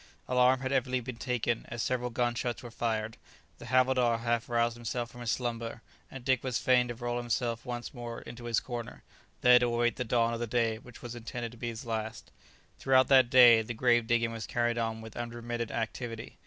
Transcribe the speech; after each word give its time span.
Alarm 0.27 0.61
had 0.61 0.71
evidently 0.71 0.99
been 0.99 1.17
taken, 1.17 1.67
as 1.69 1.83
several 1.83 2.09
gun 2.09 2.33
shots 2.33 2.63
were 2.63 2.71
fired; 2.71 3.17
the 3.59 3.67
havildar 3.67 4.17
half 4.21 4.49
roused 4.49 4.75
himself 4.75 5.11
from 5.11 5.21
his 5.21 5.29
slumber, 5.29 5.83
and 6.09 6.25
Dick 6.25 6.43
was 6.43 6.57
fain 6.57 6.87
to 6.87 6.95
roll 6.95 7.17
himself 7.19 7.67
once 7.67 7.93
more 7.93 8.19
into 8.21 8.45
his 8.45 8.59
corner, 8.59 9.03
there 9.41 9.59
to 9.59 9.67
await 9.67 9.97
the 9.97 10.03
dawn 10.03 10.33
of 10.33 10.39
the 10.39 10.47
day 10.47 10.79
which 10.79 11.03
was 11.03 11.13
intended 11.13 11.51
to 11.51 11.55
be 11.59 11.67
his 11.69 11.85
last. 11.85 12.31
[Illustration: 12.79 12.93
All 12.97 13.03
his 13.03 13.11
energies 13.11 13.11
were 13.11 13.11
restored.] 13.11 13.11
Throughout 13.11 13.15
that 13.15 13.29
day, 13.29 13.61
the 13.61 13.73
grave 13.75 14.07
digging 14.07 14.31
was 14.31 14.47
carried 14.47 14.77
on 14.79 15.01
with 15.01 15.15
unremitted 15.17 15.69
activity. 15.71 16.37